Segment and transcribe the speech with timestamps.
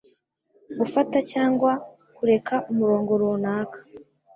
[0.79, 1.71] gufata cyangwa
[2.15, 3.79] kureka umurongo runaka